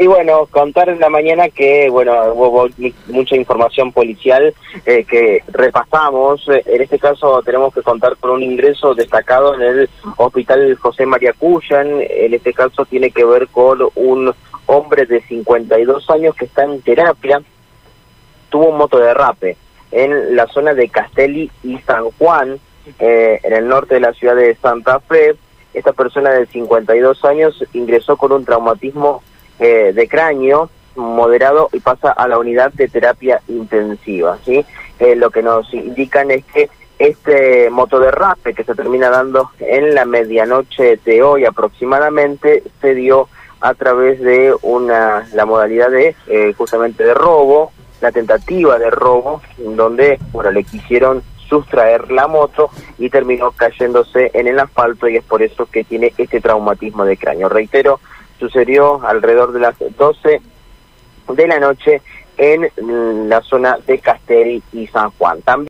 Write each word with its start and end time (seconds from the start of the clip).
Y 0.00 0.06
bueno, 0.06 0.46
contar 0.46 0.88
en 0.88 1.00
la 1.00 1.08
mañana 1.08 1.48
que, 1.48 1.90
bueno, 1.90 2.12
hubo 2.32 2.68
mucha 3.08 3.34
información 3.34 3.90
policial 3.90 4.54
eh, 4.86 5.04
que 5.04 5.42
repasamos. 5.48 6.48
En 6.48 6.82
este 6.82 7.00
caso 7.00 7.42
tenemos 7.42 7.74
que 7.74 7.82
contar 7.82 8.16
con 8.16 8.30
un 8.30 8.44
ingreso 8.44 8.94
destacado 8.94 9.56
en 9.56 9.62
el 9.62 9.90
Hospital 10.16 10.76
José 10.76 11.04
María 11.04 11.32
Cuyan. 11.32 12.00
En 12.00 12.32
este 12.32 12.52
caso 12.52 12.84
tiene 12.84 13.10
que 13.10 13.24
ver 13.24 13.48
con 13.48 13.80
un 13.96 14.32
hombre 14.66 15.04
de 15.04 15.20
52 15.22 16.08
años 16.10 16.36
que 16.36 16.44
está 16.44 16.62
en 16.62 16.80
terapia. 16.82 17.42
Tuvo 18.50 18.68
un 18.68 18.78
moto 18.78 19.00
derrape 19.00 19.56
en 19.90 20.36
la 20.36 20.46
zona 20.46 20.74
de 20.74 20.88
Castelli 20.90 21.50
y 21.64 21.76
San 21.78 22.04
Juan, 22.18 22.60
eh, 23.00 23.40
en 23.42 23.52
el 23.52 23.66
norte 23.66 23.94
de 23.94 24.00
la 24.02 24.12
ciudad 24.12 24.36
de 24.36 24.54
Santa 24.54 25.00
Fe. 25.00 25.34
Esta 25.74 25.92
persona 25.92 26.30
de 26.30 26.46
52 26.46 27.24
años 27.24 27.64
ingresó 27.72 28.16
con 28.16 28.30
un 28.30 28.44
traumatismo 28.44 29.22
eh, 29.58 29.92
de 29.94 30.08
cráneo 30.08 30.70
moderado 30.96 31.68
y 31.72 31.80
pasa 31.80 32.10
a 32.10 32.28
la 32.28 32.38
unidad 32.38 32.72
de 32.72 32.88
terapia 32.88 33.40
intensiva. 33.48 34.38
¿sí? 34.44 34.64
Eh, 34.98 35.14
lo 35.14 35.30
que 35.30 35.42
nos 35.42 35.72
indican 35.72 36.30
es 36.30 36.44
que 36.44 36.68
este 36.98 37.70
motoderrape 37.70 38.54
que 38.54 38.64
se 38.64 38.74
termina 38.74 39.08
dando 39.08 39.50
en 39.60 39.94
la 39.94 40.04
medianoche 40.04 40.98
de 41.04 41.22
hoy 41.22 41.44
aproximadamente 41.44 42.64
se 42.80 42.94
dio 42.94 43.28
a 43.60 43.74
través 43.74 44.20
de 44.20 44.54
una 44.62 45.26
la 45.32 45.46
modalidad 45.46 45.90
de 45.90 46.16
eh, 46.26 46.52
justamente 46.56 47.04
de 47.04 47.14
robo, 47.14 47.72
la 48.00 48.10
tentativa 48.10 48.78
de 48.78 48.90
robo, 48.90 49.40
donde 49.58 50.18
bueno 50.32 50.50
le 50.50 50.64
quisieron 50.64 51.22
sustraer 51.48 52.10
la 52.10 52.26
moto 52.26 52.70
y 52.98 53.10
terminó 53.10 53.52
cayéndose 53.52 54.30
en 54.34 54.48
el 54.48 54.58
asfalto 54.58 55.08
y 55.08 55.16
es 55.16 55.24
por 55.24 55.42
eso 55.42 55.66
que 55.66 55.84
tiene 55.84 56.12
este 56.18 56.40
traumatismo 56.40 57.04
de 57.04 57.16
cráneo. 57.16 57.48
Reitero, 57.48 58.00
sucedió 58.38 59.04
alrededor 59.06 59.52
de 59.52 59.60
las 59.60 59.74
12 59.78 60.40
de 61.28 61.46
la 61.46 61.58
noche 61.58 62.02
en 62.36 62.70
la 63.28 63.40
zona 63.42 63.78
de 63.86 63.98
Castel 63.98 64.62
y 64.72 64.86
San 64.86 65.10
Juan. 65.10 65.42